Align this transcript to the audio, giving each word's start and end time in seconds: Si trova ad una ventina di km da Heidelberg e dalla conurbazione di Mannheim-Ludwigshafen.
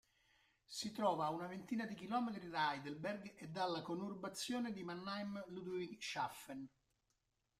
Si 0.65 0.91
trova 0.91 1.27
ad 1.27 1.35
una 1.35 1.45
ventina 1.45 1.85
di 1.85 1.93
km 1.93 2.35
da 2.47 2.73
Heidelberg 2.73 3.33
e 3.35 3.49
dalla 3.49 3.83
conurbazione 3.83 4.71
di 4.73 4.81
Mannheim-Ludwigshafen. 4.81 6.67